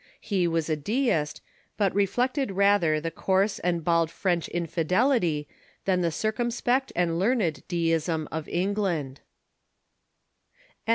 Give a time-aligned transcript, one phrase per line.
[0.19, 1.41] He was a Deist,
[1.77, 5.47] but reflect ed rather the coarse and bald French infidelity
[5.85, 9.21] than the circumspect and learned Deism of England.